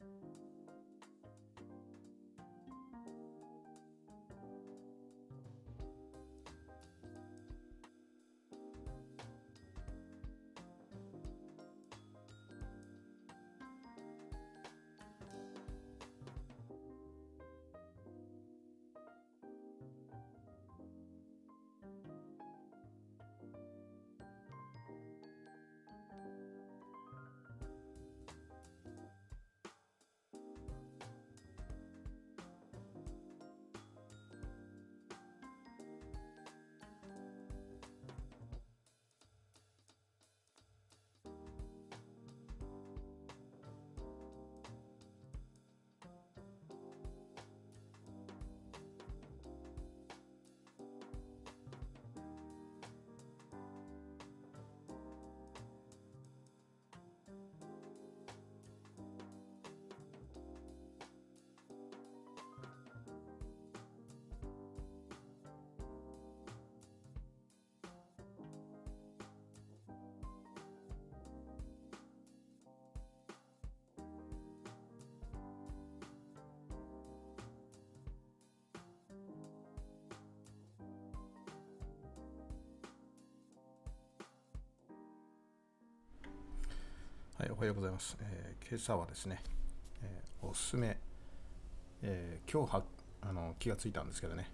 [0.00, 0.57] Bye.
[87.50, 88.14] おはようございます。
[88.20, 89.42] えー、今朝はですね、
[90.02, 90.98] えー、おすすめ、
[92.02, 92.82] え、今日は
[93.22, 94.50] あの気がついたんですけどね、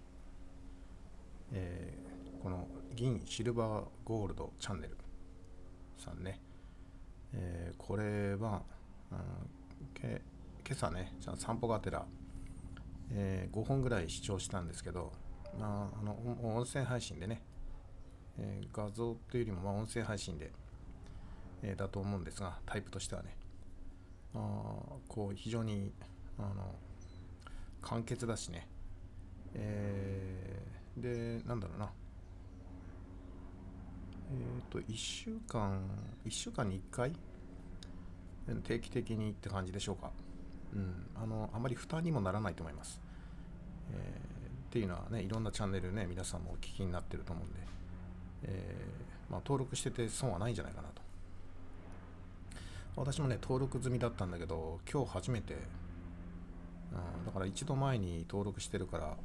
[1.51, 1.93] え、
[2.41, 4.95] この銀シルバーゴールドチャンネル
[5.97, 6.39] さんね、
[7.33, 8.63] え、これは、
[9.11, 9.19] うん、
[9.93, 10.21] け
[10.65, 12.05] 今朝ね、散歩がてら、
[13.11, 15.11] え、5本ぐらい視聴したんですけど、
[15.59, 17.41] まあ、あの音声配信でね、
[18.37, 20.53] え、画像というよりもまあ音声配信で、
[21.71, 23.35] え、だと思うんですが、タイプとしてはね、
[24.33, 24.37] あ
[25.07, 25.93] こう非常に
[26.37, 26.75] あの
[27.81, 28.67] 簡潔だしね、
[29.53, 31.91] えー、で、なんだろうな、
[34.31, 35.81] えっ、ー、と、1週間、
[36.25, 37.13] 1週間に1回、
[38.63, 40.11] 定期的にって感じでしょうか。
[40.73, 43.01] うん、あの、あまり負担にもならないと思います。
[43.91, 47.59] えー、っていうのはね、いろんなチャンネルね、皆さんもお聞きになってると思うんで、
[48.43, 50.94] えー、まあ、登録してて損はないんじゃないかなと。
[52.95, 55.57] 私もね、登録済みだったんだけど、今日初めて、う
[57.21, 59.17] ん、だから一度前に登録してるから、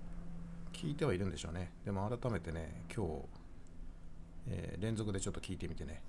[0.72, 1.70] 聞いてはいるんでしょうね。
[1.84, 3.12] でも改めてね、今日、
[4.48, 6.02] えー、連続でちょっと聞いてみてね、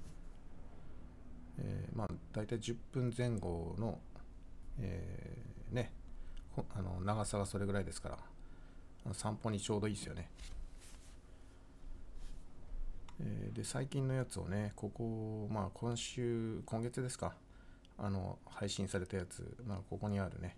[1.59, 3.99] えー、まあ、大体10分前後の、
[4.79, 5.91] えー、ね、
[6.75, 8.09] あの長さがそれぐらいですか
[9.05, 10.29] ら、散歩にちょうどいいですよね。
[13.19, 17.35] えで、最近のやつをね、ここ、まあ今週、今月ですか、
[18.03, 20.57] あの配信されたやつ、まあ、ここにあるね、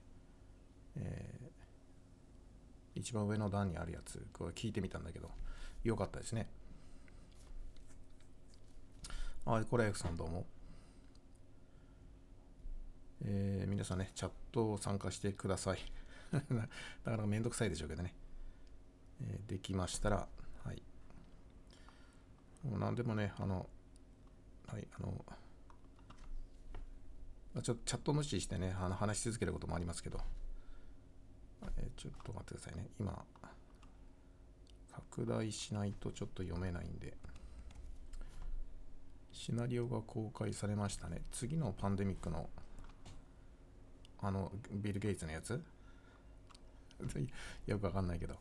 [0.96, 5.30] えー、一番上の段にあるやつこれ聞いてみたんだけど
[5.84, 6.48] よかったですね。
[9.46, 10.46] あこれ F さんどうも。
[13.26, 15.80] えー、皆さんねチャットを参加してください。
[16.32, 18.16] だからめんどくさいでしょうけどね、
[19.22, 20.30] えー、できましたら
[20.64, 20.82] はい。
[22.64, 23.68] もう何でもねあの
[24.68, 25.26] はいあの
[27.54, 30.20] まあちょっとチャット無視してね、あの話し続けることもありますけど、
[31.78, 32.88] えー、ちょっと待ってくださいね。
[33.00, 33.24] 今、
[34.92, 37.14] 拡大しないとちょっと読めないんで、
[39.32, 41.22] シナリオが公開されましたね。
[41.32, 42.50] 次のパンデミックの、
[44.22, 45.62] あの、ビル・ゲイツのやつ？
[47.68, 48.38] よくわかんないけど。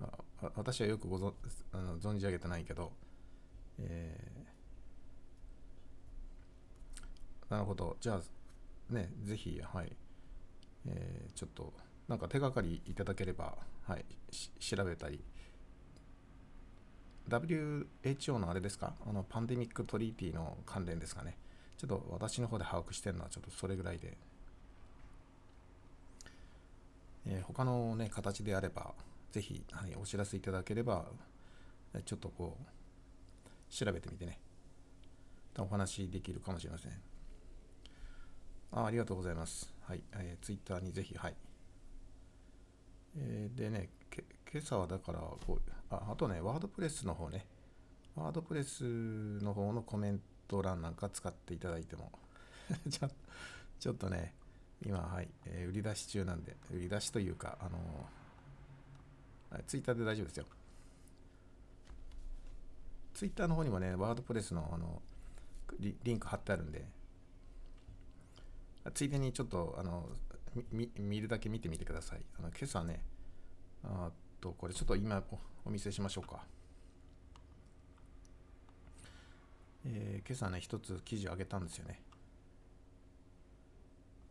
[0.00, 0.10] あ
[0.56, 1.34] 私はよくごぞ
[1.72, 2.92] あの存じ上げてないけど、
[3.78, 4.43] えー
[7.50, 7.96] なるほど。
[8.00, 9.96] じゃあ、ね、ぜひ、はい。
[10.86, 11.72] えー、ちょっと、
[12.08, 13.56] なんか手がかりいただければ、
[13.86, 14.04] はい、
[14.60, 15.24] 調べたり。
[17.28, 18.94] WHO のあれですか？
[19.06, 21.38] あの、パンデミックトリーティーの関連ですかね。
[21.78, 24.18] ちょっと私の方で把握してるのは、ちょっとそれぐらいで。
[27.26, 28.94] えー、他のね、形であれば、
[29.32, 31.06] ぜひ、はい、お知らせいただければ、
[32.04, 34.38] ちょっとこう、調べてみてね、
[35.58, 36.92] お話できるかもしれません。
[38.74, 39.72] あありがとうございます。
[39.82, 40.02] はい。
[40.14, 41.34] えー、ツイッターにぜひ、はい。
[43.16, 47.46] えー、でね、け今朝はだからこうあ、あとね、ワードプレスの方ね、
[48.16, 52.10] ワードプレスの方のコメント欄なんか使っていただいても
[52.90, 53.08] ちょ、
[53.78, 54.34] ちょっとね、
[54.84, 60.46] 今、はい、えー、売り出し中なんで、売り出しというか、あのー、ツイッターで大丈夫ですよ。
[63.14, 65.00] ツイッターの方にもね、ワードプレスのあの
[65.78, 66.84] リリンク貼ってあるんで、
[68.92, 70.08] ついでにちょっとあの
[70.72, 72.24] 見るだけ見てみてください。
[72.38, 73.02] あの今朝ね、
[73.82, 74.10] あ
[74.40, 75.22] とこれちょっと今
[75.64, 76.44] お見せしましょうか。
[79.86, 82.02] えー、今朝ね、一つ記事を上げたんですよね。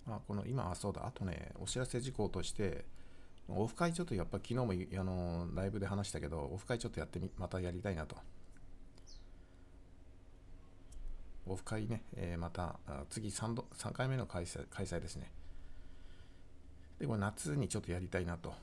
[0.08, 2.86] あこの今、あそうだ、あとね、お知らせ事項として、
[3.48, 8.16] オフ会ちょっとやっぱ昨日もあのライブで話したけど、オフ会ちょっとやってみ、またやりたいなと。
[11.46, 12.80] オフ会ね、えー、また
[13.10, 15.30] 次 3, 度3回目の開催開催ですね。
[17.00, 18.54] で、これ夏にちょっとやりたいなと。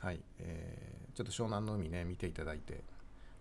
[0.00, 0.20] はい。
[0.38, 2.82] えー、ちょっと湘南の海ね、見ていただいて、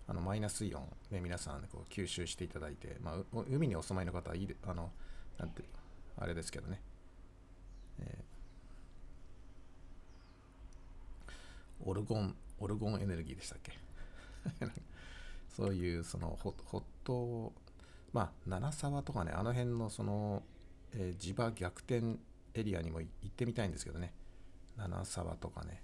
[0.07, 4.91] あのマイナス水温、ね、皆さん、こう吸収していただいて、まあ、海にお住まいの方はいいあの、
[5.37, 5.63] なんて、
[6.17, 6.81] あれですけどね。
[7.99, 13.73] えー、オルゴン、オルゴンエネルギーでしたっけ？
[15.49, 17.51] そういうそのホット
[18.13, 20.43] まあ、七沢とかね、あの辺のその、
[20.93, 22.17] えー、地場逆転
[22.53, 24.13] エリアにも行ってみたいんですけどね、
[24.77, 25.81] 七沢とかね。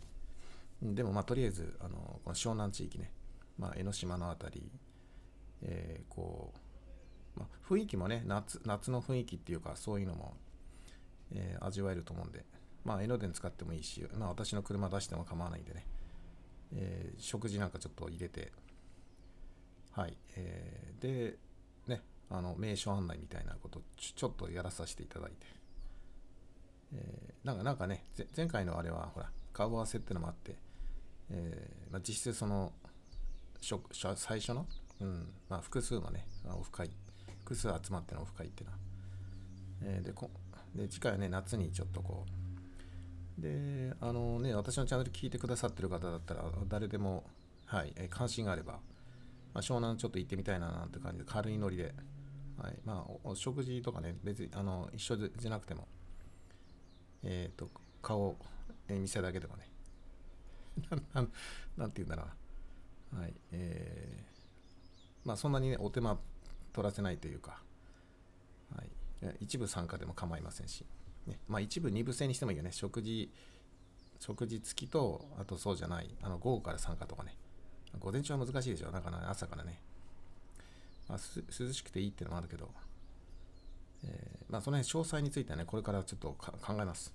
[0.82, 3.12] でも、まあ、とりあえず、あのこの湘南地域ね、
[3.58, 4.72] まあ、江ノ島の辺り、
[5.64, 6.54] えー、こ
[7.36, 10.36] う、まあ、雰囲気もね夏、夏の雰囲気っていうか、そういうのも、
[11.32, 12.46] えー、味わえると思うんで、
[12.84, 15.86] まあ、江ノ電使ってもいいし、まあ、私の車出しても構わないんでね、
[16.74, 18.52] えー、食事なんかちょっと入れて、
[19.92, 21.38] はい、えー、で、
[22.30, 25.36] あの名所案内みたいなことちちょっとやらさせていただいて、
[26.94, 28.04] えー、なんかなんかね
[28.36, 30.56] 前回のあれはほら顔合わせってのもあって、
[31.32, 32.74] えーまあ、実質その
[33.62, 34.66] 最初の、
[35.02, 36.90] うんまあ、複数のねオフ会
[37.44, 38.80] 複数集まってのオフ会っていうのは、
[39.84, 40.30] えー、でこ
[40.76, 42.26] で次回はね夏にちょっとこ
[43.40, 47.24] うであのね私のチャンネル聞いてくださってる方だったら誰でも
[47.66, 48.80] はい関心があれば、ま
[49.56, 51.94] あ、湘南ちょっと行ってみたいななんて感じで軽いノリで
[52.62, 55.88] はい、まあお食事とかね別にあの一緒じゃなくても
[57.24, 57.70] えっ、ー、と
[58.02, 58.36] 顔、
[58.88, 59.70] え見せだけでもね。
[61.14, 61.32] なん
[61.76, 62.28] なんて言うんだろ
[63.14, 63.34] うはい。
[63.52, 66.18] えー、まあそんなにねお手間
[66.74, 67.62] 取らせないというか、
[68.76, 68.90] はい、
[69.42, 70.86] 一部参加でも構いませんし、
[71.26, 72.72] ね、まあ一部二部制にしてもいいよね。
[72.72, 73.32] 食事
[74.20, 77.38] 食事付きとあとそうじゃないあの午後から参加とかね。
[78.00, 78.92] 午前中は難しいでしょ。
[78.92, 79.82] だから朝からね。
[81.08, 81.20] まあ、
[81.60, 82.70] 涼しくていいっていうのもあるけど、
[84.04, 87.14] えー、まあ、その辺詳細についてはね、これからちょっと考えます。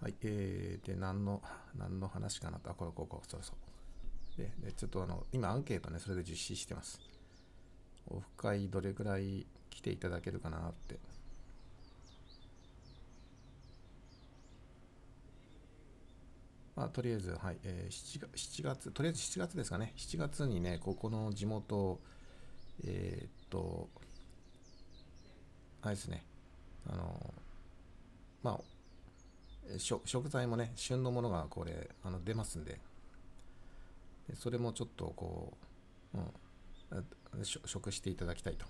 [0.00, 1.40] はい、えー、で、何の、
[1.78, 3.52] 何の話かなと、あ、これ、ここ、そうそ
[4.36, 4.36] う。
[4.36, 7.00] で、でちょっとあの、今アンケートね、それで実施してます。
[8.08, 10.98] オフ会どれぐらい来ていただけるかなって。
[16.74, 22.00] まあ、とりあえず、はい、えー、7, 7月、とりあえず7月ですかね、7月にね、ここの地元、
[22.84, 23.88] えー、っと、
[25.82, 26.24] あれですね、
[26.88, 27.34] あの、
[28.42, 28.60] まあ、
[29.78, 32.80] 食材もね、旬のものがこれ、あの出ますんで、
[34.28, 35.52] でそれもちょっとこ
[36.14, 38.66] う、うん、食していただきたいと。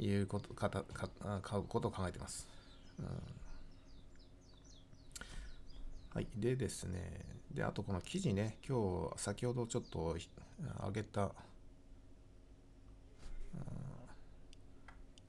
[0.00, 1.10] いうことかたか
[1.42, 2.48] 買うことを考えてます。
[2.98, 3.06] うん。
[6.14, 6.26] はい。
[6.36, 10.16] でですね、で、あとこの記事ね、今日、先ほどちょっと
[10.84, 11.32] 上げた、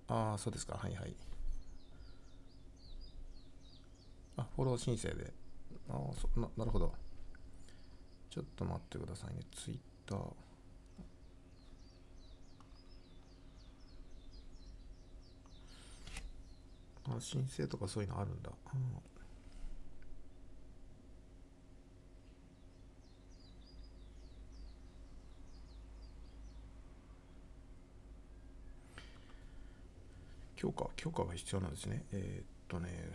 [0.07, 0.75] ああ、そうですか。
[0.77, 1.15] はいはい。
[4.37, 5.33] あ、フォロー申請で。
[5.89, 6.93] ああ、そななるほど。
[8.29, 9.41] ちょっと待ってくださいね。
[9.55, 10.33] ツイッター。
[17.09, 18.51] あ申請とかそういうのあるんだ。
[18.73, 19.20] うん
[30.61, 32.03] 許可、許可が必要なんですね。
[32.11, 33.11] えー、っとね、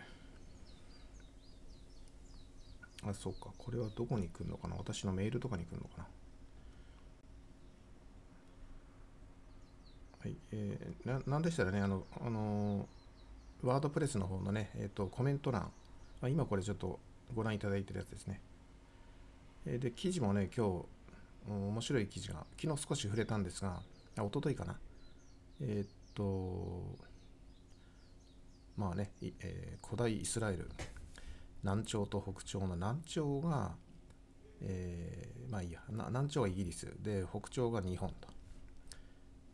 [3.05, 3.51] あ、そうか。
[3.57, 4.75] これはどこに来るのかな？
[4.75, 6.03] 私のメールとかに来るのかな？
[10.23, 10.35] はい。
[10.51, 12.85] えー、ななんでしたらね、あの、あの
[13.63, 15.71] ワードプレスの方のね、えー、っと、コメント欄、
[16.21, 16.99] あ今これちょっと
[17.33, 18.41] ご覧いただいてるやつですね。
[19.65, 20.83] えー、で、記事もね、今
[21.47, 23.81] 日、面白い記事が、昨日少し触れたんですが、
[24.17, 24.77] あ、一昨日かな。
[25.61, 27.06] えー、っと、
[28.77, 30.69] まあね、えー、古代イスラエル
[31.63, 33.75] 南朝と北朝の南朝が、
[34.61, 38.29] えー、まあいいや南朝はイギリスで北朝が日本と。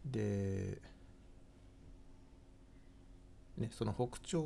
[0.06, 0.82] で、
[3.58, 4.38] ね、その北朝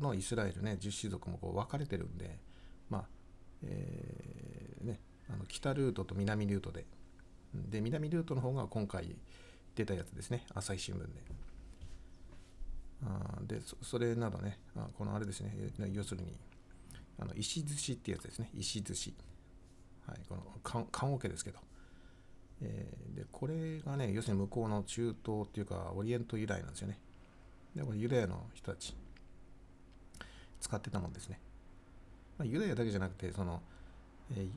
[0.00, 2.38] のイスラエルね十種族もこう分かれてるんで
[2.88, 3.04] まあ
[3.62, 6.86] えー、ねあの北ルートと南ルートで。
[7.54, 9.16] で南ルートの方が今回、
[9.74, 11.06] 出たやつですね朝日新聞で。
[13.04, 15.54] あでそれなどねあこのあれですね
[15.92, 16.32] 要するに
[17.18, 18.50] あの石寿司ってやつですね。
[18.54, 19.14] 石寿司
[20.06, 20.18] はい。
[20.28, 21.58] この棺桶ですけど。
[22.62, 26.98] えー、でこれがね要するに向こうの中東っていうかオリエント由来なんですよね。
[27.74, 28.96] でこれユダヤの人たち
[30.60, 31.38] 使ってたもんですね、
[32.38, 33.60] まあ、ユダヤだけじゃなくてその、
[34.34, 34.48] えー、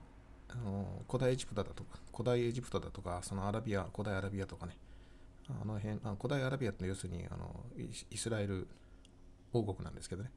[0.48, 4.78] あの古代エジプトだとか古代エジプトだとかそのアラビア古代アラビアとかね。
[5.50, 7.64] あの辺古代アラビアって要するにあの
[8.12, 8.68] イスラエル
[9.54, 10.32] 王国なんですけどね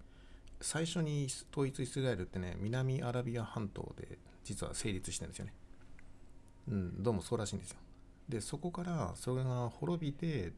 [0.61, 5.53] 最初に統一イスラエルってね南アラビア半島で実は成立してるんですよね
[6.69, 7.77] うん、どうもそうらしいんですよ。
[8.29, 10.53] で、そこからそれが滅びて、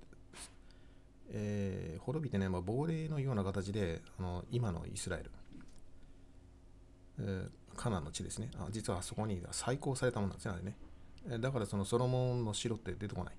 [1.31, 5.31] えー、滅びてね、まあ、亡霊のような形で、あの今のイスラエル、
[7.21, 10.63] えー、カナンの地ですねあ、実はあそこに再興されたものなんですね、あれ
[11.39, 11.39] ね。
[11.41, 13.35] だからそのソロモンの城って出てこない。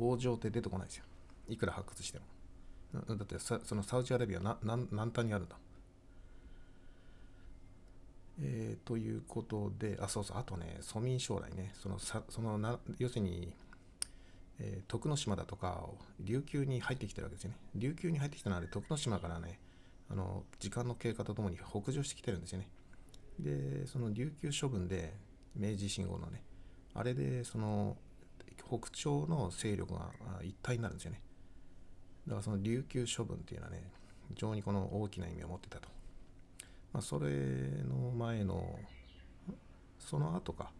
[0.00, 1.04] 王城って出てこないですよ。
[1.48, 2.24] いくら発掘しても。
[3.06, 5.56] だってそのサウジアラビアな南端にあるんだ。
[8.42, 13.52] えー、ということで、あ、そうそう、あとね、蘇民将来ね、その、さそのな要するに、
[14.58, 15.86] えー、徳之島だとか、
[16.20, 17.56] 琉球に入ってきてるわけですよね。
[17.74, 19.58] 琉球に入ってきたのは、徳之島からね、
[20.10, 22.68] あの時間の経過とともに北上してきてるんですよね。
[23.38, 25.14] で、その琉球処分で、
[25.54, 26.42] 明治維新後のね、
[26.94, 27.96] あれで、その、
[28.78, 30.10] 北朝の勢力が
[30.42, 31.22] 一体になるんですよね。
[32.26, 33.90] だからその琉球処分っていうのはね、
[34.28, 35.88] 非常にこの大きな意味を持ってたと。
[36.92, 37.28] まあ、それ
[37.88, 38.78] の前の、
[39.98, 40.70] その後か、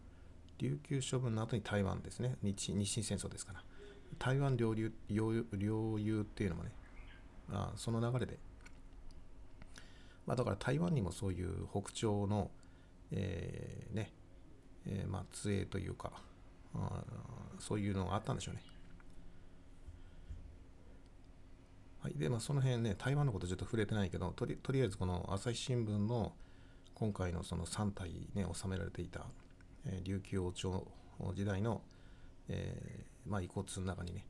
[0.57, 3.63] 琉球処分の後に台湾ですね、日日清戦争ですから、
[4.19, 6.71] 台湾領有領有っていうのもね、
[7.49, 8.39] あその流れで、
[10.25, 12.51] まあ、だから台湾にもそういう北朝の、
[13.11, 14.13] えー、ね、
[14.85, 16.13] えー、まあ、杖というか、
[17.59, 18.63] そういうのがあったんでしょうね。
[22.01, 26.33] はい、で、まあ、その辺ね、台湾のことちょっと触れてないけど、とりとりあえずこの朝日新聞の
[26.95, 29.25] 今回のその3体ね、収められていた、
[29.85, 30.87] えー、琉球王朝
[31.35, 31.81] 時代の、
[32.49, 34.25] えー、まあ、遺骨の中にね、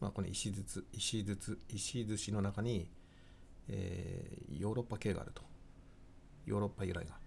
[0.00, 2.90] まあ、この石筒、石筒、石寿司の中に、
[3.68, 5.42] えー、ヨーロッパ系があると。
[6.46, 7.18] ヨーロッパ由来が、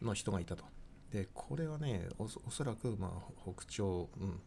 [0.00, 0.64] の人がいたと。
[1.12, 4.40] で、これはね、おそらく、まあ、北朝、うん、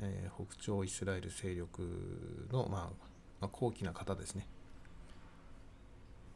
[0.00, 2.80] えー、北朝イスラエル勢力の、まあ、
[3.40, 4.46] まあ、高貴な方ですね、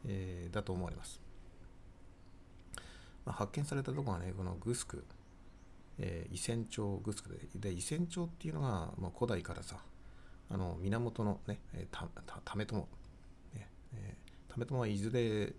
[0.05, 1.19] えー、だと思われます。
[3.25, 5.03] まあ、発見されたところはね、このグスク、
[5.97, 9.77] えー、伊仙町グスクで、で伊仙町っていうのが、まあ、古代からさ、
[10.51, 11.59] あの源のね、
[11.91, 12.75] たた為朝、
[13.53, 15.53] ねえー、為朝はいずれ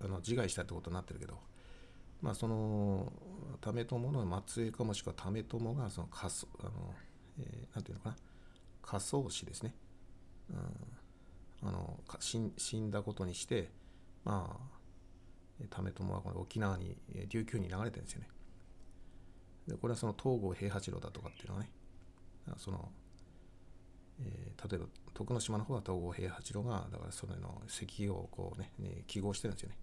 [0.00, 1.38] あの自害したってことになってるけど、
[2.26, 3.12] まあ、その
[3.60, 6.72] 為朝の末裔かもしくは為朝がその仮あの、
[7.38, 8.16] えー、なんていうのかな。
[8.82, 9.72] 仮想史ですね。
[10.50, 13.70] うん、あの死んだことにして
[14.24, 16.96] まあ為朝はこの沖縄に
[17.28, 18.28] 琉球に流れてるんですよね。
[19.68, 21.70] でこれはその東郷平八郎だとかっていうのはね
[22.56, 22.88] その、
[24.18, 29.78] えー、例えば徳之島の方は東郷平八郎がだからそれの石をこうねね記号してるんですよね。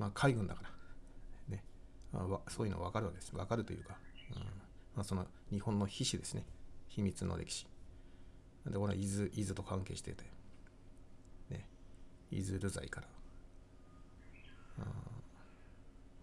[0.00, 0.70] まあ海軍だから。
[1.48, 1.62] ね、
[2.10, 3.32] まあ、そういうの分かるわけです。
[3.32, 3.96] 分かるというか、
[4.34, 4.42] うん。
[4.96, 6.46] まあ、その日本の秘史ですね。
[6.88, 7.66] 秘密の歴史。
[8.66, 10.24] で、これは伊豆、伊豆と関係してて、
[11.50, 11.66] ね、
[12.30, 13.08] 伊豆ルザイから、
[14.80, 14.84] あ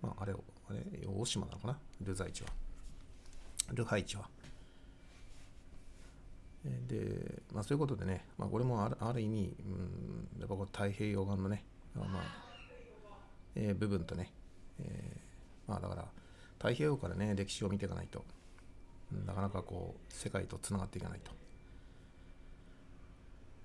[0.02, 1.80] まあ、あれ、あれ、大島なのかな？
[2.02, 2.50] ルザイチは。
[3.74, 4.30] ルハイチは。
[6.88, 11.64] で、まあ、そういうことでね、まあ、これもあるある意味、うん、やっぱこ太平洋岸のね、
[11.96, 12.47] まあ、
[13.60, 14.32] えー、部分とね、
[14.80, 16.06] えー、まあだから、
[16.60, 18.24] 太平洋からね、歴史を見ていかないと、
[19.26, 21.32] なかなかこう、世界とつながっていかないと。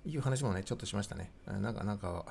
[0.04, 1.30] いう話もね、ちょっとしましたね。
[1.46, 2.24] なんか、なんか、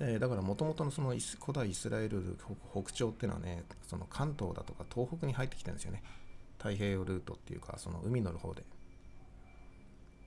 [0.00, 2.36] え、だからもともとのその古代イスラエル
[2.72, 6.02] 北朝っていうのはね、その関東だとか東北に入ってきてるんですよね。
[6.58, 8.64] 太平洋ルートっていうか、その海の方で。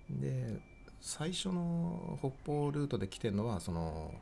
[0.09, 0.61] で、
[1.05, 4.13] 最初の北方ルートで来てるのは、その、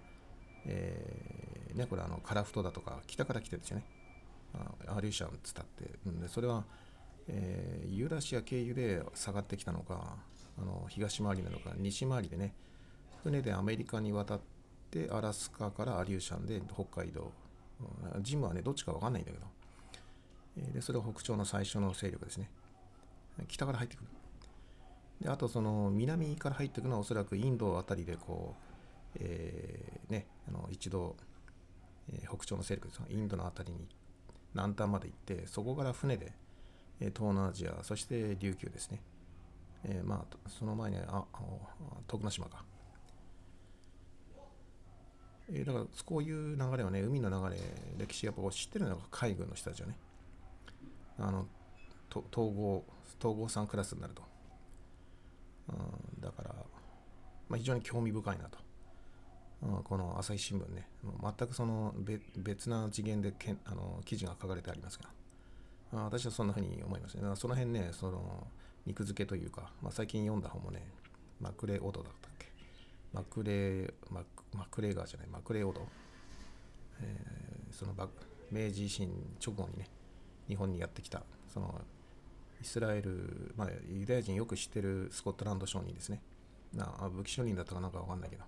[0.65, 3.85] えー、ね、これあの、カラフトだとか、北から来てるんですよね。
[4.87, 6.09] アリューシャンつったって。
[6.09, 6.65] んで、それは、
[7.27, 10.17] えー、ユーラシア経由で下がってきたのか
[10.57, 12.53] あの東回りなのか西回りでね
[13.23, 14.39] 船でアメリカに渡っ
[14.89, 17.31] てアラスカからアリューシャンで北海道
[18.19, 19.45] ジムはねどっちか分かんないんだけど、
[20.57, 22.49] えー、でそれが北朝の最初の勢力ですね
[23.47, 24.07] 北から入ってくる
[25.21, 28.55] であとその南から入っていくのはおそらくインドあたりでこ
[29.15, 31.15] う、えー、ねあの一度、
[32.11, 33.87] えー、北朝の勢力ですインドのあたりに
[34.53, 36.33] 南端まで行ってそこから船で
[37.01, 39.01] え東南アジア、そして琉球ですね。
[39.83, 41.39] えー、まあ、その前に、あ、あ
[42.07, 42.63] 徳之島か。
[45.51, 47.59] えー、だから、こういう流れはね、海の流れ、
[47.97, 49.97] 歴史やっぱ知ってるのが海軍の人たちはね。
[51.17, 51.47] あの、
[52.31, 52.85] 統合、
[53.19, 54.21] 統合3クラスになると。
[55.69, 55.73] う
[56.17, 56.55] ん、だから、
[57.49, 58.57] まあ、非常に興味深いなと。
[59.63, 61.93] うん、この朝日新聞ね、全くその
[62.37, 65.09] 別な次元でけんあの記事が書かれてありますが、
[65.93, 67.21] あ私はそんなふうに思いますね。
[67.35, 68.47] その辺ね、その
[68.85, 70.87] 肉付けというか、まあ、最近読んだ本もね、
[71.39, 72.47] マクレーオドだったっけ？
[73.13, 75.81] マクレー、ママクレーガーじゃない、マクレーオド。
[77.01, 77.93] えー、その
[78.51, 79.09] 明治維新
[79.45, 79.87] 直後にね、
[80.47, 81.81] 日本にやってきた、その
[82.61, 86.21] イスラエル、まあ、ユダヤ人よく知ってるスコットランド商人ですね。
[86.73, 88.43] な武器商人だったかなんかわかんないけど。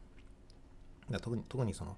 [1.20, 1.98] 特に特にその、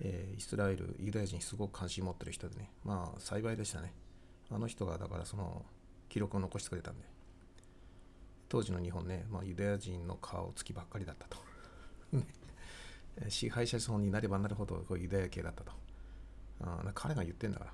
[0.00, 3.94] えー、イスラエル、ユダヤ人すごく関心持ってる人でね、まあ幸いでしたね。
[4.50, 5.64] あの人がだからその
[6.08, 7.04] 記録を残してくれたんで、
[8.48, 11.38] 当時の日本ね、まあ、ユダヤ人の顔つきばっかりだったと。
[13.28, 15.72] 支配者層になればなるほどこうユダヤ系だったと。
[16.60, 17.72] あ彼が言ってんだから。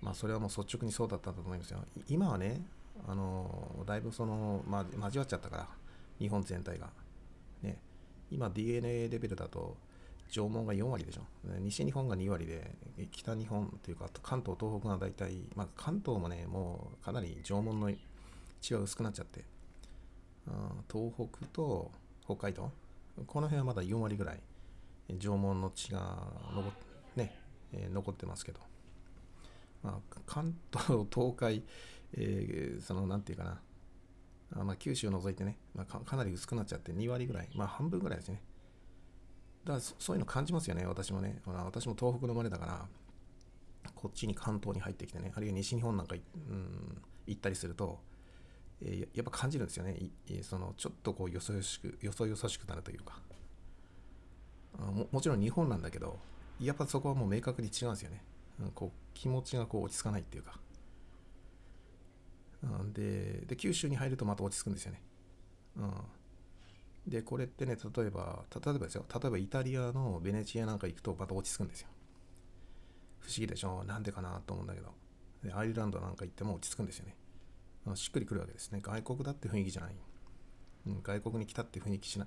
[0.00, 1.84] まあそれはもう率直にそうだったと思いますよ。
[2.08, 2.62] 今はね、
[3.06, 5.68] あのだいぶその、まあ、交わっちゃったから、
[6.18, 6.90] 日本全体が。
[7.62, 7.78] ね、
[8.30, 9.76] 今 DNA レベルだと
[10.30, 11.22] 縄文が4割でしょ。
[11.60, 12.70] 西日本が2割で、
[13.10, 17.90] 北日本というか関東、東北が大体、まあ、関東もね、もうかなり縄文の
[18.60, 19.44] 血が薄くなっちゃって、
[20.90, 21.90] 東北と
[22.24, 22.70] 北海道、
[23.26, 24.40] この辺はまだ4割ぐらい
[25.18, 26.18] 縄文の血が
[26.54, 26.72] 残,、
[27.16, 27.36] ね、
[27.92, 28.60] 残ってますけど、
[29.82, 31.62] まあ、関東、東海、
[32.14, 33.60] えー、そのなんていうかな、
[34.56, 38.42] あまあ、九州を除いてね、まあか、かなり薄くなっちゃって2割ぐらい、まあ半分ぐらいですね。
[39.64, 41.40] だからそういうの感じますよね、私もね。
[41.46, 42.88] 私も東北の生まれだから、
[43.94, 46.18] こっちに関東に入ってきてね、あるいは西日本なんか、う
[46.52, 48.00] ん、行ったりすると、
[48.82, 49.96] えー、やっぱ感じるんですよね。
[50.42, 53.20] そのちょっとこうよそよしく、よそよそしくなるというか
[54.78, 55.06] あも。
[55.10, 56.18] もちろん日本なんだけど、
[56.58, 58.22] やっぱそこはもう明確に違うんですよね。
[58.74, 60.58] こう気持ちがこう落ち着かないっていうか。
[62.92, 65.02] でで、九州に入るとまた落ち着くんですよね。
[65.76, 65.92] うん、
[67.06, 71.88] で、これってね、例えば、例えばですよ、例えばイタリアのベネチアなんか行くとまた落ち着くんですよ。
[73.20, 73.84] 不思議でしょ？
[73.84, 74.92] なんでかなと思うんだけど。
[75.42, 77.16] で、アイルランドなんか行っても落ち着くんですよね。
[77.94, 78.80] しっくりくるわけですね。
[78.82, 79.94] 外国だって雰囲気じゃない。
[80.86, 82.26] うん、外国に来たって雰囲気しな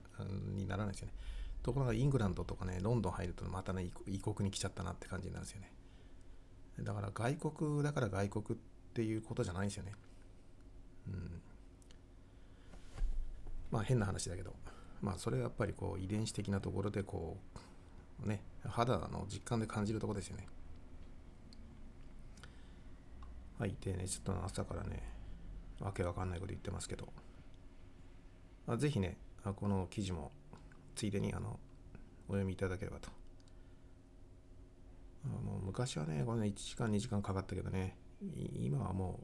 [0.56, 1.14] にならないですよね。
[1.62, 5.73] ところがイングランドとかね、ロンドン入るとまたね、異国に来ちゃったなって感じになるんですよね。
[6.80, 8.62] だから外国だから外国っ
[8.94, 9.94] ていうことじゃないんですよね。
[11.08, 11.42] うん。
[13.72, 14.54] まあ変な話だけど、
[15.02, 17.38] まあそれはやっぱりこう遺伝子的なところでこ
[18.24, 20.48] う、ね、肌の実感で感じるところですよね。
[23.60, 25.04] はい、でね、ちょっと朝からね、
[25.80, 27.08] わけわかんないこと言ってますけど、
[28.68, 29.18] あぜひね、
[29.56, 30.32] この記事も
[30.96, 31.60] ついでにあの
[32.28, 33.10] お読みいただければと。
[35.24, 37.98] もう昔はね、この1時間、2時間かかったけどね、
[38.60, 39.20] 今はも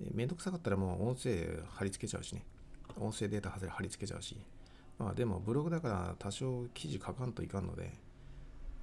[0.00, 2.44] う、めんどくさかったらもう音声貼り付けちゃうしね、
[2.98, 4.36] 音声データ貼り付けちゃうし、
[4.98, 7.92] まあでもブログだから多少記事書かんといかんので、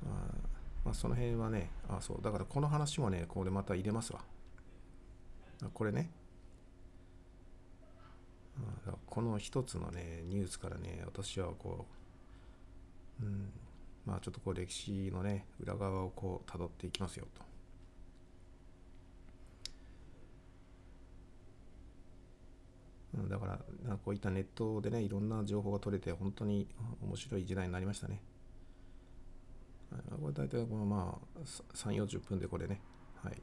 [0.04, 0.48] まあ、
[0.86, 4.22] まあ、その辺はね、あ、そう、だからこの話もね、これまた入れますわ。
[5.74, 6.12] これね、
[9.06, 11.86] この一つのね、ニュースからね、私はこ
[13.22, 13.52] う、うん、
[14.06, 17.54] まあちょっとこう歴史のね、裏側をこう辿っていきますよと。
[23.30, 23.60] だから、
[24.04, 26.68] こういったネットでね、いろんな情報が取れて、本当に
[27.02, 28.22] 面白い時代になりましたね。
[30.20, 31.40] これ大体このまあ、
[31.76, 32.82] 3、40分でこれね。
[33.24, 33.40] はい。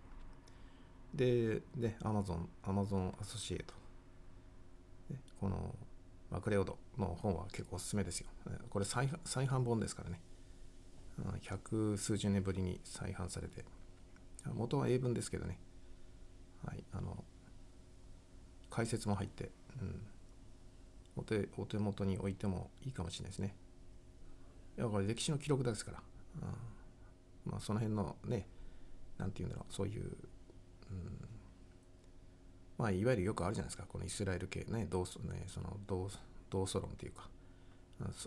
[1.14, 3.75] で、で、Amazon、Amazon アソシエイト。
[5.40, 5.75] この
[6.31, 8.29] マクレオドの本は結構おすすめですよ。
[8.68, 10.20] これ再再版本ですからね。
[11.43, 13.65] 百数十年ぶりに再版されて。
[14.55, 15.59] 元は英文ですけどね。
[16.65, 17.25] はい、あの、
[18.71, 20.01] 解説も入って、うん、
[21.17, 23.55] お手お手元に置いてもいいかもしれないですね。
[24.79, 26.03] いや、これ歴史の記録ですから。
[27.47, 28.47] うん、まあ、その辺のね、
[29.19, 31.29] なんていうんだろう、そういう、うん
[32.79, 36.09] まあ、いわゆるよくあるじゃないですか、このイスラエル系ね、同ねその同
[36.49, 37.29] 同祖論というか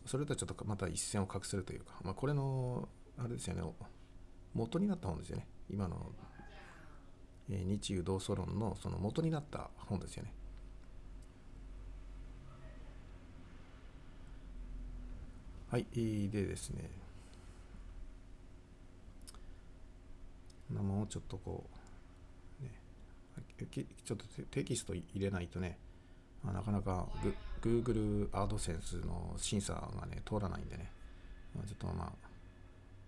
[0.05, 3.63] そ、れとはちょっとまた一線を画するというか、まあ、これの、あれですよね、
[4.53, 6.11] 元になった本ですよね、今の、
[7.49, 10.33] えー、日中同祖論のその元になった本ですよね。
[15.69, 16.87] はい、でですね、
[20.69, 21.67] もうちょっとこ
[22.61, 22.71] う、ね、
[24.05, 25.79] ちょっとテキスト入れないとね、
[26.43, 27.07] まあ、なかなか
[27.61, 30.89] Google AdSense の審査がね、通らないんでね、
[31.55, 32.11] まあ、ちょっとまあ、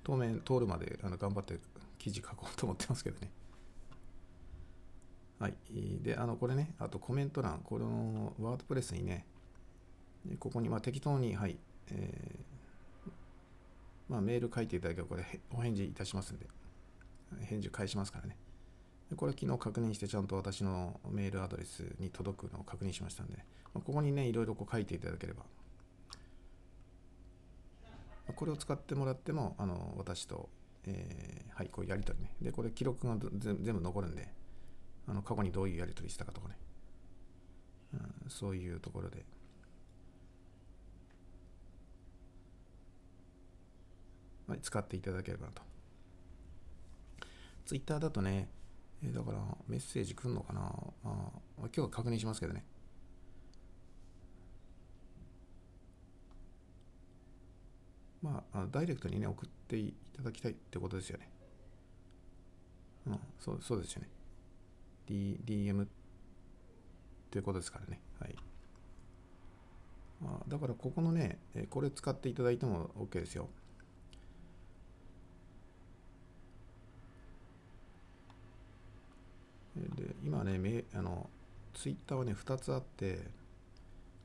[0.03, 1.57] 当面通るまであの頑張って
[1.97, 3.29] 記事書こうと思ってますけどね。
[5.39, 5.53] はい。
[6.01, 9.25] で、あの、これね、あとコメント欄、このワードプレスにね、
[10.39, 11.57] ここにまあ適当に、はい、
[11.91, 13.11] えー、
[14.07, 16.47] まあ、メール書いていただければ、これお返事いたしますんで、
[17.41, 18.37] 返事返しますからね。
[19.15, 25.43] これ昨日確認してちゃんと私のメールアドレスに届くのを確認しましたんで、ここにね、いろいろこう書いていただければ、
[28.35, 30.49] これを使ってもらっても、あの私と、
[30.85, 32.35] えー、はい、こうやり取りね。
[32.41, 34.27] で、これ記録が全部残るんで、
[35.07, 36.57] あの過去にどういうやり取りしたかとかね、
[37.93, 39.23] うん、そういうところで、
[44.47, 45.61] はい、使っていただければなと。
[47.65, 48.49] ツイッターだとね、
[49.03, 50.71] えー、だからメッセージ来るのかな、ま
[51.05, 51.11] あ、
[51.57, 52.63] 今日は確認しますけどね。
[58.21, 61.29] まあ、あダイレクトにね、送っていただきたいってことですよね。
[63.07, 64.09] うん、そうそうですよね。
[65.05, 65.87] D、DM っ
[67.29, 67.99] ていうことですからね。
[68.19, 68.35] はい。
[70.23, 71.37] まあ、だからここのね、
[71.69, 73.47] これ使っていただいても OK ですよ。
[79.75, 81.29] で今ねあの
[81.75, 83.19] ツイッターはね2つあって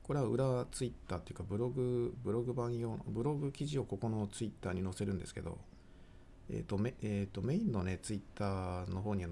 [0.01, 5.59] これは裏ツイッターっていうかブログブログ版用のブログ記事をここのツイッターに載せるんですけど
[6.49, 9.29] えっ、ー、とメ,、えーと、メインのねツイッターの方には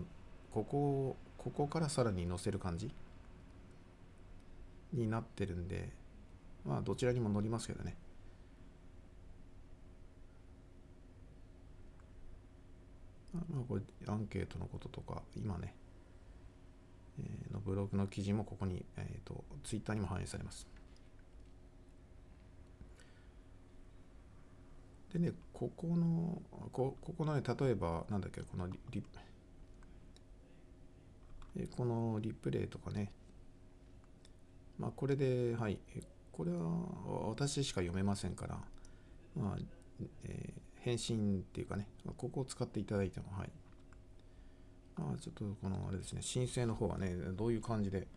[0.54, 2.92] ここここからさらに載せる感じ？
[4.94, 5.90] になってるんで
[6.66, 7.96] まあどちらにも載りますけどね。
[13.34, 15.74] まあこれアンケートのこととか今ね
[17.52, 20.68] のブログの記事もここに、えーと、ツイッターにも反映されます。
[25.14, 29.04] でね、ここの、こここのね、例えば、なんだっけ、このリリ
[31.56, 33.12] えこのリプレイとかね、
[34.78, 35.80] まあ、これで、はい、
[36.32, 38.60] これは私しか読めませんから、
[39.36, 39.58] まあ、
[40.26, 43.52] えー、返信っていうかね、ここを使っていただいても、はい、
[45.02, 48.08] あちょっとこのあれですね、申請の方はね、どういう感じで、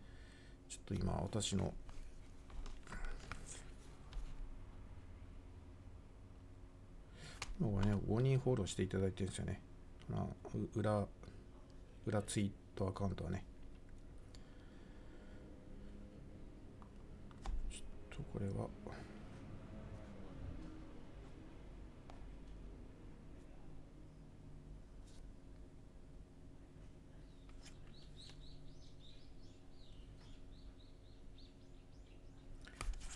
[0.68, 1.72] ちょっと今私の、
[7.60, 9.60] 今はね、5人フォローしていただいてるんですよね。
[10.12, 10.26] あ、
[10.74, 11.06] 裏、
[12.06, 13.44] 裏ツイートアカウントはね。
[17.70, 18.68] ちょっとこれは、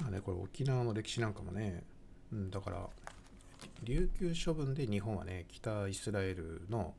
[0.01, 1.85] まあね、これ沖縄の歴史なんかもね、
[2.33, 2.89] うん、だから、
[3.85, 6.95] 琉球処分で日本はね、北イスラエルの、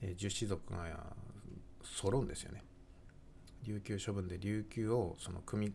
[0.00, 0.86] えー、十子族が
[1.82, 2.62] 揃うんですよね。
[3.64, 5.72] 琉球処分で琉球をその組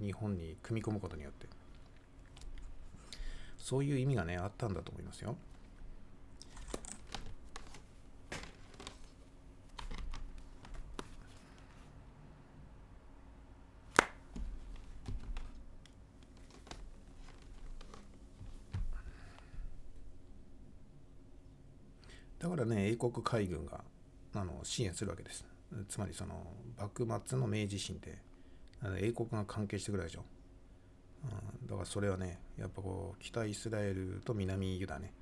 [0.00, 1.48] 日本に組み込むことによって。
[3.56, 5.36] そういう意味がね、あったんだと思いますよ。
[23.10, 23.82] 国海軍が
[24.34, 25.44] あの支援するわけです。
[25.88, 26.46] つまりその
[26.78, 28.18] 幕末の明治維新って
[29.00, 30.24] 英国が関係してくるでしょ。
[31.24, 35.12] うん、だからそれはね、やっぱこう北イスラエルと南ユダね。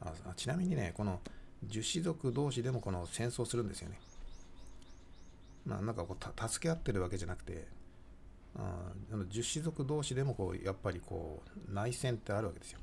[0.00, 1.20] あちなみにね、この
[1.64, 3.98] 樹脂族同士でもこの戦争するんですよね。
[5.64, 7.66] まあ、なんかこう助け合ってるわけじゃなくて、
[8.56, 12.80] あの樹脂族同士でもこうやっぱりこう内戦ってあるわけですよ。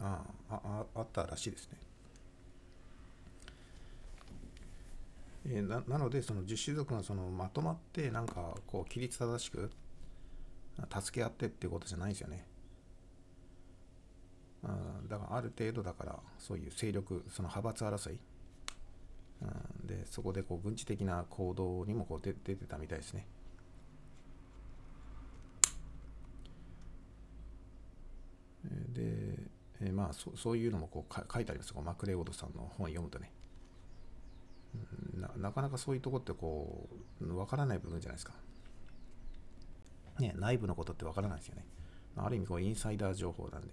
[0.00, 1.78] あああったらしいですね。
[5.46, 9.70] えー、ななのでその十種族がそのまとまってなんかこう規律正しく
[11.00, 12.46] 助け合ってっていうことじゃないですよね。
[14.62, 18.18] あだからある程度だからそういう勢力その派閥争い、
[19.42, 23.26] うん、でそこでこう軍事的な行動にもこう出出てたみたいですね。
[28.92, 29.29] で
[29.80, 33.32] えー、まあそそういうのもこう書いてありますマクレオードさんの本を読むとね。
[35.14, 36.88] ななかなかそういうとこってこ
[37.20, 38.34] う分からない部分じゃないですか。
[40.18, 41.64] ね内部のことって分からないですよね。
[42.16, 43.68] ある意味こうインサイダー情報なんで。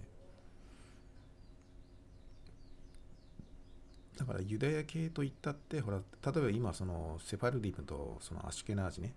[4.17, 6.03] だからユダヤ系といったってほら例
[6.37, 9.13] えば今そのセファルディムとそのアシュケナージね。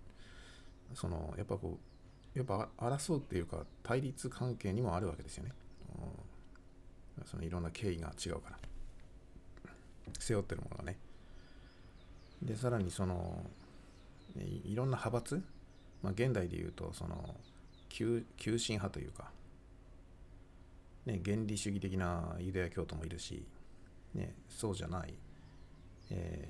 [0.95, 1.79] そのやっぱこ
[2.35, 5.53] うやっぱ争うっていうか対立関係にもあるわけですよね、
[7.27, 8.59] そのいろんな経緯が違うから。
[10.19, 10.99] 背負ってるものがね。
[12.43, 13.45] でさらにその
[14.65, 15.43] いろんな派閥、
[16.03, 17.35] まあ、現代でいうとその
[17.89, 19.31] 急急進派というか、
[21.07, 23.45] ね、原理主義的なユダヤ教徒もいるし。
[24.15, 25.15] ね、そうじゃない、
[26.11, 26.49] え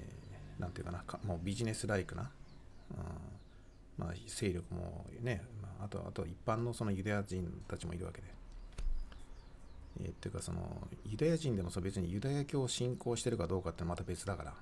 [0.59, 1.00] ー、なんていうかな。
[1.00, 2.30] か、もうビジネスライクな、
[2.90, 2.96] うん。
[3.98, 8.28] まあ、勢力もね、まあ、あとあと一般のそのユダヤ人たちもいるわけで。
[9.98, 14.55] えー、っていうかそのユダヤ人でもそう別にユダヤ教を信仰してるかどうかってまた別だから。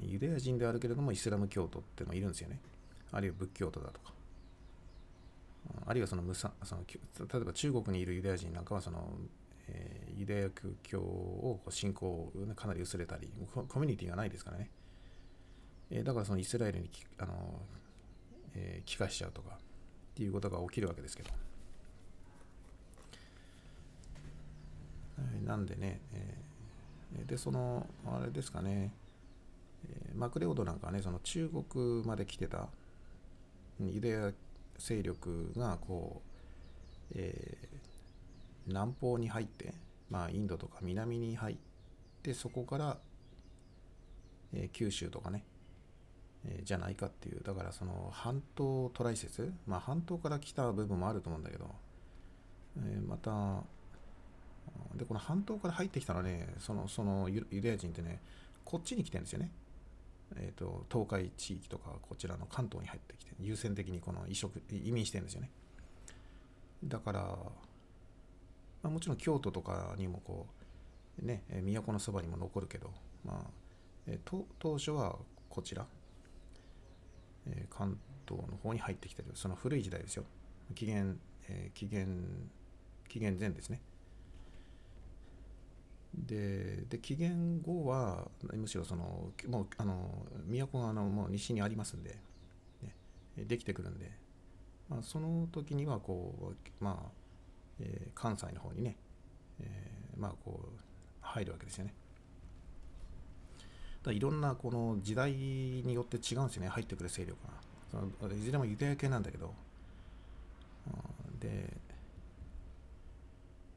[0.00, 2.60] ユダヤ人であるけれどもイスラム教徒ってのもいるんですよね。
[3.10, 4.12] あるいは仏教徒だとか。
[5.86, 6.54] あるいはその無その
[6.86, 9.18] 例えば中国にいるユダヤ人なんかはその
[9.68, 10.48] えー、ユダヤ
[10.82, 13.30] 教を信仰をかなり薄れたり
[13.68, 14.70] コミュニティがないですからね、
[15.90, 17.62] えー、だからそのイスラエルにあの、
[18.54, 19.58] えー、帰化しちゃうとかっ
[20.14, 21.30] ていうことが起きるわけですけど、
[25.44, 28.92] なんでね、えー、でそのあれですかね、
[29.88, 32.68] えー、マクレオドなんかねその中国まで来てた
[33.80, 34.32] ユダヤ
[34.78, 36.22] 勢力がこ
[37.10, 37.78] う、えー、
[38.66, 39.74] 南方に入って、
[40.10, 41.56] まあ、インドとか南に入っ
[42.22, 42.98] てそこから、
[44.52, 45.44] えー、九州とかね、
[46.44, 51.70] えー、じゃないかっていうだからその半島トライ説まあ半島から来た部分もあると思うんだけど、
[52.78, 53.62] え、また
[54.94, 58.20] でこの半島から入ってきたらねそのそのユダヤ人ってね
[58.64, 59.50] こっちに来てるんですよね。
[60.36, 65.50] えーと、東海地域とかこちらの関東に入ってきて優先的にこの移植移民してるんですよね。
[66.84, 67.38] だから
[68.82, 70.46] まあ、もちろん京都とかにもこ
[71.22, 72.90] うね都のそばにも残るけど、
[73.24, 73.50] まあ、
[74.06, 74.46] え当
[74.78, 75.16] 初は
[75.48, 75.86] こちら、
[77.46, 80.24] えー、関東の方に入ってきてるその古い時代ですよ。
[80.74, 82.50] 紀元、えー、紀元
[83.08, 83.80] 紀元前ですね。
[86.26, 92.16] でで紀元後はむしろそのもうあの都があのもう西にありますんで、
[92.82, 92.94] ね、
[93.36, 94.10] できてくるんで、
[94.88, 97.10] まあ、その時にはこうまあ
[97.80, 98.96] えー、関西の方にね、
[99.60, 100.68] えー、まあこう
[101.20, 101.94] 入るわけですよね。
[104.02, 107.68] だいろんなこの時代によって違うんですよね入ってくる勢力が。
[108.34, 109.54] いずれもユダヤ系なんだけど、
[111.40, 111.72] で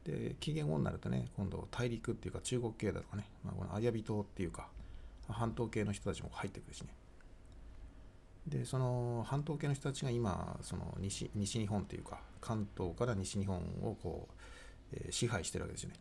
[0.06, 4.68] で紀元後になるとね今度大陸っていうか中国系だとかね、まあ、このアヤビ島っていうか
[5.30, 6.88] 半島系の人たちも入ってくるしね
[8.48, 14.28] でその半島系の人たちが今その西西日本というか関東から西日本をこ
[14.92, 15.96] う、えー、支配してるわけですよね。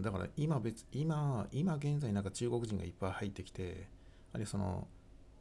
[0.00, 3.86] だから今別今今現在なんか中国人がいっぱい入ってきて
[4.32, 4.86] あるいはその、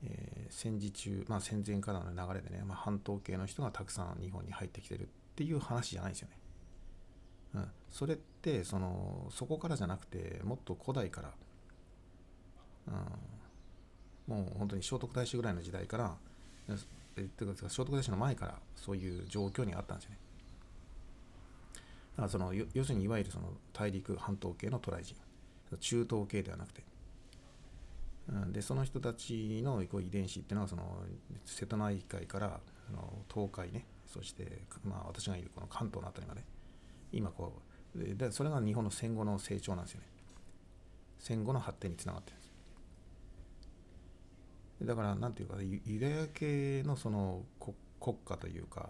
[0.04, 6.38] えー、戦時中、まあ、戦前からの流れでね、まあ、半島系の人がたくさん日本に入ってきてるっていう話じゃないですよね。
[7.94, 11.32] それってそのそこからじゃなくてもっと古代から、
[14.28, 16.16] うん、もう本当に聖徳太子ぐらいの時代から、
[17.16, 20.18] えっていうか聖徳太子の前からそういう状況にあったんですよね。
[22.16, 25.16] だからその要するにいわゆるその大陸半島系の渡来人。
[25.80, 26.84] 中東系ではなくて、
[28.30, 30.84] うん、でその人たちのこう遺伝子っていうのはその
[31.46, 33.86] 瀬戸内海からあの東海ね。
[34.08, 36.44] そして、まあ、私がいるこの関東の辺りまで。
[37.12, 40.08] 今こうでそれが日本の戦後の成長なんですよね
[41.20, 42.54] 戦後の発展につながってるんです
[44.86, 47.44] だから何ていうかユダヤ系のその
[48.02, 48.90] 国家というか、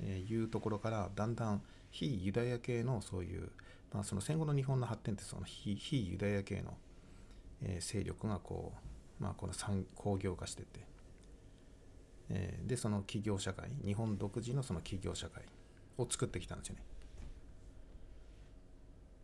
[0.00, 3.50] えー、いうところからだんだん非ユダヤ系のそういう、
[3.92, 6.76] まあ、その戦後の日本の発展ってその非非ユダヤ系の、
[7.62, 8.72] えー、勢力がこ
[9.20, 10.80] う、まあ、この産工業化してって、
[12.30, 15.42] えー、でその企業社会日本独自のその企業社会
[15.96, 16.82] を作ってきたんですよね。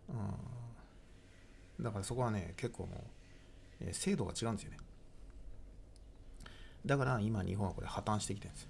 [0.09, 3.05] うん、だからそこはね結構も
[3.81, 4.79] う、えー、制度が違うんですよね。
[6.87, 8.69] だから今日本はこれ破綻してきてるんですよ。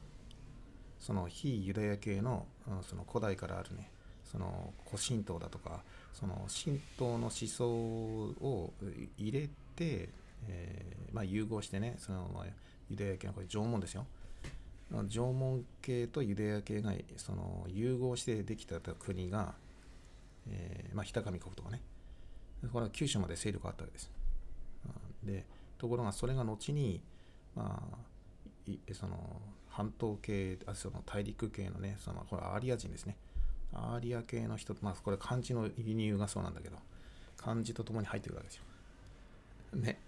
[1.01, 3.91] その非ユダヤ系のうんその古代からあるね
[4.25, 8.73] その古神道だとかその神道の思想を
[9.19, 10.09] 入れて、
[10.49, 12.45] えー、まあ、融合してねその、
[12.89, 14.07] ユダヤ系のこれ縄文ですよ
[14.91, 19.55] 縄文系とユダヤ系がその融合してできた国が、
[20.51, 21.81] えー、まあ、北上国とかね
[22.73, 24.11] これは九州まで勢力があったわけです。
[25.23, 25.47] で
[25.79, 27.03] ところがそれが後に
[27.55, 27.99] まあ、
[28.93, 33.17] その半島系あその大陸系のねそのこれアーリア人ですね
[33.73, 36.77] アーリア系の人まあこれ漢字の輸入がそうなんだけど
[37.37, 38.65] 漢字とともに入ってくるわけですよ。
[39.81, 40.01] ね。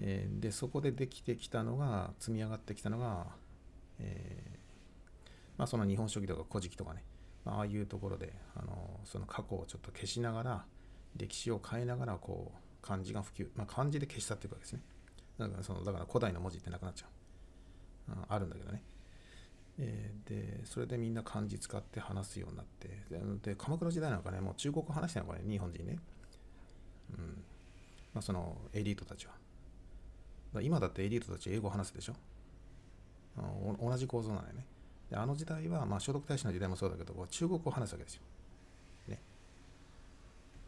[0.00, 3.26] えー、でそこでできてきたのが積み上がってきたのが、
[3.98, 7.02] えー、まあ、その日本書紀とか古事記とかね、
[7.48, 10.64] あ、あいうところであのその過去をちょっと消しながら
[11.16, 14.80] 歴史を変えながらこう漢字が普及、まあ、漢字で消したっていうかですね。
[15.38, 17.06] だからそのだから古代の文字ってなくなっちゃ
[18.08, 18.82] う、うん、あるんだけどね、
[19.78, 22.88] えー、でそれでみんな漢字使って話すようになって
[23.42, 25.98] で鎌倉時代なんかねもう中国話してるのこれ日本人ね、
[27.16, 27.44] うん。
[28.14, 29.32] まあ、そのエリートたちは。
[30.62, 32.14] 今だってエリートたち英語話すでしょ。
[33.80, 34.66] 同じ構造なのよね。
[35.10, 38.22] であの時代は、まあ、聖徳太子の時代もそうだけど中国語を話すわけですよ、
[39.08, 39.20] ね。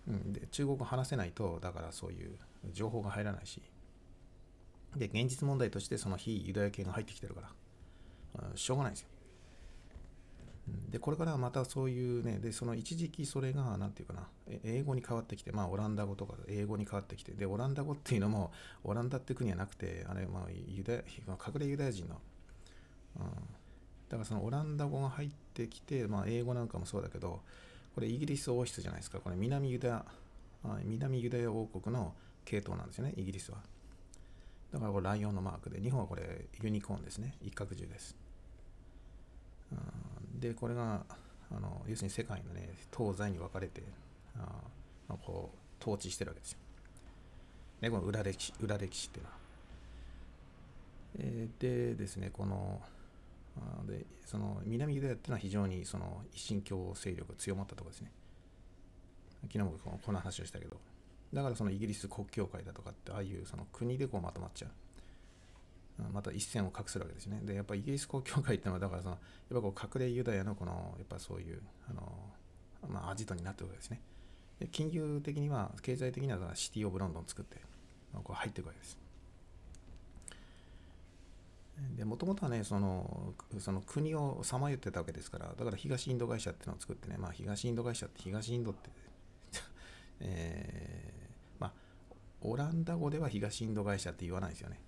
[0.09, 2.31] うん、で中国語を話せないとだからそういう
[2.73, 3.63] 情報が入らないし。
[4.97, 7.51] で現実問題としてその非ユダヤ系が入ってきてるから、
[8.51, 9.09] うん、しょうがないんですよ。
[10.91, 14.29] でこれからまたそういうねでその一時期それが何て言うかな
[14.63, 18.53] 英語に変わってきてまあオランダ語とか英語に変わってきてでオランダ語っていうのも
[18.85, 20.99] オランダって国はなくてあれまあユダヤ
[21.29, 22.21] 隠れユダヤ人の、
[23.19, 23.25] うん、
[24.11, 27.41] だからそのオランダ語が入ってきてまあ英語なんかもそうだけど
[27.95, 29.21] これイギリス王室じゃないですか。
[29.21, 30.05] これ南ユダヤ
[30.85, 32.13] 南ユダヤ王国の
[32.45, 33.59] 系統なんですよねイギリスは。
[34.73, 36.23] だからこれライオンのマークで日本はこれ
[36.63, 37.35] ユニコーンですね。
[37.41, 38.15] 一角獣です、
[39.73, 39.75] う
[40.37, 40.41] ん。
[40.41, 41.05] でこれが
[41.51, 43.83] あの要するに世界のね東西に分かれて
[44.37, 44.47] あ
[45.25, 46.59] こう統治してるわけですよ。
[47.81, 49.37] ね、この裏歴史裏歴史っていうのは。
[51.19, 52.81] えー、でですねこの
[53.87, 58.13] でその南ユダヤっていうのは非常にその一神教勢力が強まったところですね。
[59.43, 60.77] 昨日もこの話をしたけど
[61.33, 64.71] だからそのイギリス国教会だとかってああいうその国でこうまとまっちゃう。
[66.13, 67.41] また一線を画するわけですね。
[67.45, 72.13] で、やっぱりイギリス公教会っていうのは、だからその、やっぱこう隠れユダヤのこの、やっぱそういう、あの、
[72.89, 74.01] まあ、アジトになってるわけですね。
[74.59, 77.59] で金融的には、経済的にはシティ・オブ・ロンドンを作って、
[78.13, 78.99] こう入っていくわけです。
[81.97, 88.91] で、もともとはね、その、その国をさまよってたわけですから、だから東インド会社っていうのを作ってね、まあ東インド会社って東インドって、
[90.21, 91.73] えー、まあ、
[92.43, 94.81] オランダ語では東インド会社って言わないですよね。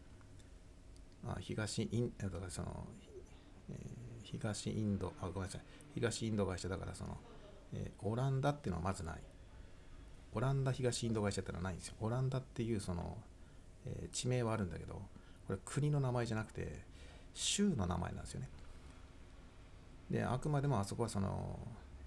[1.25, 2.87] あ東インだからその、
[3.71, 5.63] えー、東インドあごめんなさい。
[5.95, 7.19] 東インド会社だからその、
[7.73, 9.23] えー、オランダっていうのはまずない。
[10.35, 11.95] オランダ東インド会社ってのはないんですよ。
[12.01, 13.19] オランダっていうその、
[13.87, 15.03] えー、地名はあるんだけど
[15.47, 16.81] これ国の名前じゃなくて
[17.35, 18.49] 州の名前なんですよね
[20.11, 21.59] であくまでもあそこはその、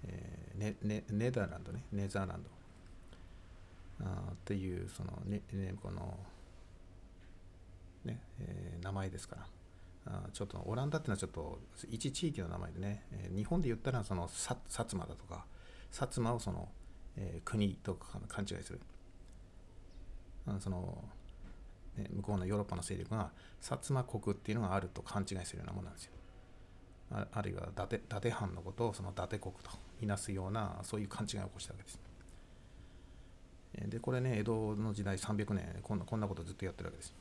[0.06, 6.16] えー、ネネネダーランドねネザーランドあっていうそのね、ね、この
[8.04, 9.46] ね、えー、名前ですから。
[10.08, 11.58] あちょっとオランダっていうのはちょっと
[11.90, 15.44] 一地域の名前でね、えー、日本で言ったらその薩摩だとか、
[15.92, 16.68] 薩摩をその、
[17.16, 18.80] えー、国とか勘違いする。
[20.46, 21.02] あその
[21.96, 23.30] ね、向こうのヨーロッパの勢力が
[23.60, 26.12] 薩摩国っていうのがあると勘違いするようなものなんですよ。
[27.12, 32.00] ああるいは伊達伊達藩のことをその伊達国とみなすようなそういう勘違いを起こしたわけです。
[33.88, 37.14] で、これね、江戸の時代300年こんな、こんなことずっとやってるわけです。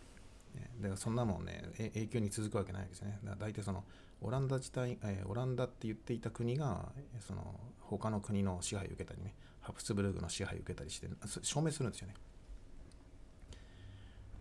[0.80, 3.20] だからそんなもんね、影響に続くわけないわけですね。
[3.24, 3.84] だから大体その、
[4.22, 11.08] オランダ自体、えー、オランダって言っていた国が、その、他の国の支配を受けたりね、ハプスブルグの支配を受けたりして、
[11.42, 12.16] 証明するんですよね。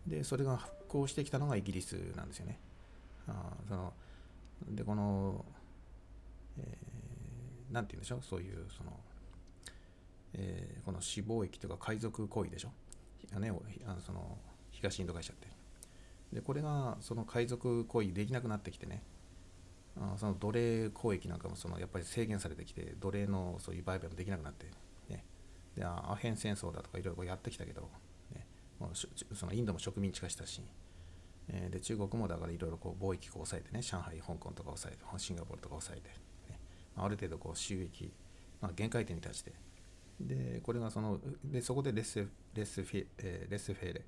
[0.06, 2.58] で、それが復興してきたのがイギリスなんですよね。
[3.26, 3.92] あその
[4.70, 5.44] で、この、
[6.58, 6.76] えー、て
[7.72, 8.98] 言うんでしょう、そういう、その、
[10.34, 12.72] えー、この死亡域というか海賊行為でしょ？
[13.38, 13.52] ね、
[13.86, 14.38] あのその
[14.70, 15.48] 東インド会社って。
[16.32, 19.04] でこれがその海賊行為できなくなってきてね
[19.96, 24.66] あその奴隷交易なんかもそのやっぱり制限されてきて奴隷のそういう売買もできなくなって、
[25.08, 25.24] ね、
[25.76, 27.88] でアヘン戦争だとかいろいろやってきたけど、
[29.34, 30.62] そのインドも植民地化したし、
[31.48, 36.08] えー、で中国もだからいろいろこう貿易を抑えてね上海香港とか抑えてシンガポールとか抑えて、
[36.50, 36.58] ね、
[36.96, 38.12] ある程度こう収益、
[38.60, 39.52] まあ、限界点に達して
[40.20, 44.02] でこれがそのでそこでレスレスフィ、えー、レスフェーレ、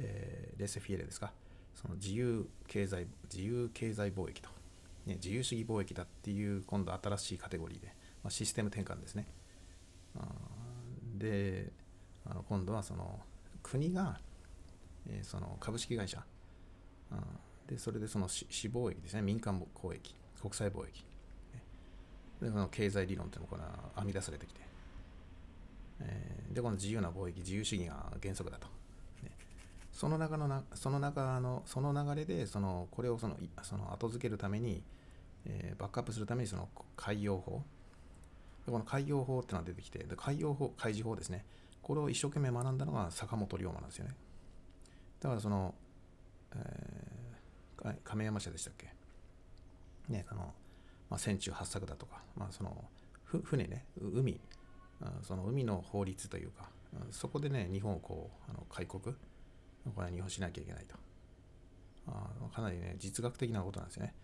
[0.00, 1.32] えー、レスフィエレですか？
[1.74, 4.48] その自由経済自由経済貿易と、
[5.06, 7.88] ね、自由主義貿易だっていう今度新しいカテゴリーで、
[8.22, 9.26] まあ、システム転換ですね。
[11.16, 11.72] で
[12.24, 13.20] あの今度はその
[13.64, 14.20] 国が、
[15.08, 16.22] えー、その株式会社。
[17.10, 17.18] うん。
[17.66, 19.22] でそれでその私貿易ですね。
[19.22, 21.04] 民間交易国際貿易。
[22.40, 23.64] でその経済理論っていうのが
[23.96, 24.60] 編み出されてきて、
[26.00, 28.68] えー、でこの自由な貿易自由主義が原則だと。
[29.92, 34.82] その中のなその中のその流れでそのこれをそのその後付けるために、
[35.46, 37.62] えー、バックアップするためにその海洋法。
[38.66, 41.44] この海洋法っていうのが出てきて海洋法海事法ですね。
[41.84, 44.14] これを一生懸命学んだのが坂本龍馬なんですよね。
[45.20, 45.74] だからその、
[46.56, 48.88] えー、亀山社でしたっけ？
[50.08, 50.54] ね、あの、
[51.10, 52.84] まあ、船中八策だとか、まあ、その、
[53.24, 54.40] 船ね、海、
[55.22, 56.70] その海の法律というか、
[57.10, 59.12] そこでね、日本をこう、あの開国、こ
[59.98, 60.96] れは日本しなきゃいけないと。
[62.06, 64.14] あかなりね、実学的なことなんですよね。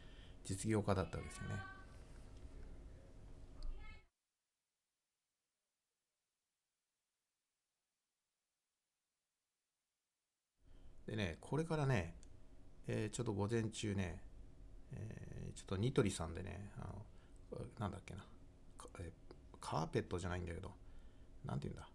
[0.44, 1.56] 実業家だったわけですよね。
[11.10, 12.14] でね、これからね、
[12.86, 14.22] えー、ちょっと午前中ね、
[14.92, 16.86] えー、ちょっとニトリさんでね、あ
[17.52, 18.24] のなんだっけな、
[19.00, 19.10] え
[19.60, 20.70] カーペットじゃないんだけど、
[21.44, 21.88] なんて言うんだ、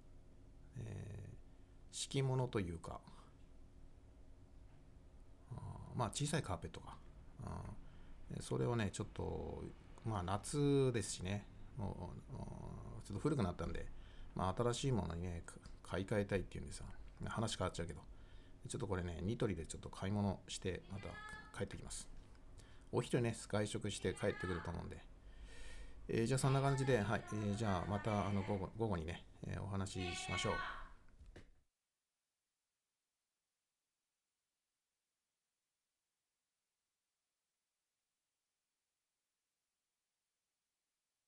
[0.79, 1.35] えー、
[1.93, 2.99] 敷物というか、
[5.95, 6.97] まあ小さいカーペットか。
[7.45, 7.61] あ
[8.41, 9.63] それをね、ちょっと、
[10.03, 11.47] まあ夏ですしね、
[11.77, 13.85] もうちょっと古くなったんで、
[14.35, 15.43] まあ新しいものにね、
[15.83, 16.87] 買い替えたいっていうんですよ。
[17.27, 18.01] 話変わっちゃうけど。
[18.67, 21.09] ちょっとこれね、ニトリでちょっと買い物して、また
[21.57, 22.07] 帰ってきます。
[22.91, 24.97] お昼ね、外食して帰ってくると思うんで。
[26.07, 27.21] えー、じゃあそんな感じで、はい。
[27.33, 30.84] えー、じゃあまたあの午後午後にね、えー、お話ししましょう。